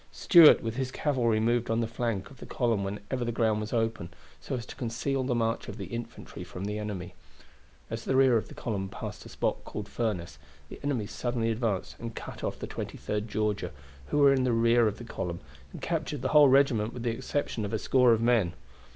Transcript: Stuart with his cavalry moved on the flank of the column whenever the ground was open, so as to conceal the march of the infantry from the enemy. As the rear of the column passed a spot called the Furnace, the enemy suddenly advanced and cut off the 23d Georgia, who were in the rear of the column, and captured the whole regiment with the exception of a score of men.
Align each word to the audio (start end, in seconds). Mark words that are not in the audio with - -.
Stuart 0.11 0.63
with 0.63 0.77
his 0.77 0.89
cavalry 0.89 1.39
moved 1.39 1.69
on 1.69 1.79
the 1.79 1.85
flank 1.85 2.31
of 2.31 2.37
the 2.39 2.47
column 2.47 2.83
whenever 2.83 3.23
the 3.23 3.31
ground 3.31 3.61
was 3.61 3.71
open, 3.71 4.09
so 4.39 4.55
as 4.55 4.65
to 4.65 4.75
conceal 4.75 5.23
the 5.23 5.35
march 5.35 5.67
of 5.67 5.77
the 5.77 5.85
infantry 5.85 6.43
from 6.43 6.65
the 6.65 6.79
enemy. 6.79 7.13
As 7.91 8.03
the 8.03 8.15
rear 8.15 8.35
of 8.35 8.47
the 8.47 8.55
column 8.55 8.89
passed 8.89 9.27
a 9.27 9.29
spot 9.29 9.63
called 9.63 9.85
the 9.85 9.91
Furnace, 9.91 10.39
the 10.69 10.79
enemy 10.83 11.05
suddenly 11.05 11.51
advanced 11.51 11.97
and 11.99 12.15
cut 12.15 12.43
off 12.43 12.57
the 12.57 12.65
23d 12.67 13.27
Georgia, 13.27 13.69
who 14.07 14.17
were 14.17 14.33
in 14.33 14.43
the 14.43 14.53
rear 14.53 14.87
of 14.87 14.97
the 14.97 15.03
column, 15.03 15.39
and 15.71 15.83
captured 15.83 16.23
the 16.23 16.29
whole 16.29 16.49
regiment 16.49 16.95
with 16.95 17.03
the 17.03 17.11
exception 17.11 17.63
of 17.63 17.71
a 17.71 17.77
score 17.77 18.11
of 18.11 18.21
men. 18.23 18.53